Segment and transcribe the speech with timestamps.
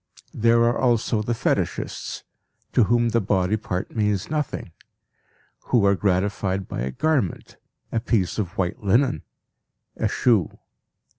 [0.33, 2.23] There are also the fetishists,
[2.73, 4.71] to whom the body part means nothing,
[5.65, 7.57] who are gratified by a garment,
[7.91, 9.21] a piece of white linen,
[9.95, 10.57] a shoe.